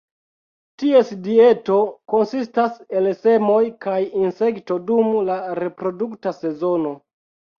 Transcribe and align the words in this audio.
Ties 0.83 1.09
dieto 1.25 1.75
konsistas 2.13 2.79
el 3.01 3.09
semoj, 3.19 3.59
kaj 3.87 3.99
insekto 4.21 4.77
dum 4.89 5.11
la 5.29 5.37
reprodukta 5.61 6.33
sezono. 6.41 6.95